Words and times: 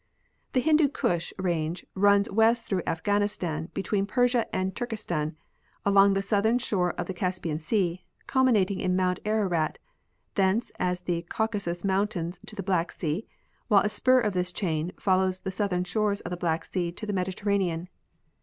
The 0.53 0.61
Hindu 0.61 0.87
Kush 0.87 1.31
range 1.37 1.85
runs 1.93 2.27
west 2.31 2.65
through 2.65 2.81
Afghanistan, 2.87 3.69
be 3.75 3.83
tween 3.83 4.07
Persia 4.07 4.47
and 4.51 4.75
Turkestan, 4.75 5.37
along 5.85 6.15
the 6.15 6.23
southern 6.23 6.57
shore 6.57 6.93
of 6.93 7.05
the 7.05 7.13
Caspian 7.13 7.59
sea, 7.59 8.03
culminating 8.25 8.79
in 8.79 8.95
mount 8.95 9.19
Ararat, 9.25 9.77
thence 10.33 10.71
as 10.79 11.01
the 11.01 11.21
Cau 11.29 11.45
casus 11.45 11.85
mountains 11.85 12.39
to 12.47 12.55
the 12.55 12.63
Black 12.63 12.91
sea, 12.91 13.27
while 13.67 13.83
a 13.83 13.89
spur 13.89 14.19
of 14.19 14.33
this 14.33 14.51
chain 14.51 14.91
follows 14.99 15.41
the 15.41 15.51
southern 15.51 15.83
shores 15.83 16.19
of 16.21 16.31
the 16.31 16.35
Black 16.37 16.65
sea 16.65 16.91
to 16.93 17.05
the 17.05 17.13
Mediterra 17.13 17.59
nean. 17.59 17.87